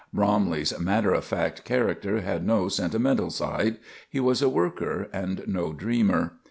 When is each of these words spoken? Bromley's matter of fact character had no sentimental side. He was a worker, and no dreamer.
Bromley's 0.11 0.75
matter 0.79 1.13
of 1.13 1.23
fact 1.23 1.63
character 1.63 2.21
had 2.21 2.43
no 2.43 2.69
sentimental 2.69 3.29
side. 3.29 3.77
He 4.09 4.19
was 4.19 4.41
a 4.41 4.49
worker, 4.49 5.09
and 5.13 5.43
no 5.45 5.73
dreamer. 5.73 6.39